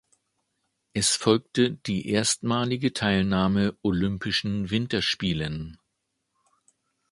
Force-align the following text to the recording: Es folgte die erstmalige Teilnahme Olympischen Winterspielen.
Es 0.93 1.15
folgte 1.15 1.73
die 1.73 2.09
erstmalige 2.09 2.91
Teilnahme 2.91 3.77
Olympischen 3.83 4.71
Winterspielen. 4.71 5.77